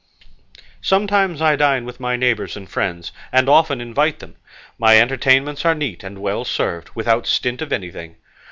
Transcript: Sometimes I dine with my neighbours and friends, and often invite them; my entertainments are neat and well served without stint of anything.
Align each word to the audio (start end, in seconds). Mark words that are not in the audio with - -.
Sometimes 0.81 1.43
I 1.43 1.55
dine 1.55 1.85
with 1.85 1.99
my 1.99 2.15
neighbours 2.15 2.57
and 2.57 2.67
friends, 2.67 3.11
and 3.31 3.47
often 3.47 3.79
invite 3.79 4.17
them; 4.17 4.35
my 4.79 4.99
entertainments 4.99 5.63
are 5.63 5.75
neat 5.75 6.03
and 6.03 6.17
well 6.17 6.43
served 6.43 6.89
without 6.95 7.27
stint 7.27 7.61
of 7.61 7.71
anything. 7.71 8.15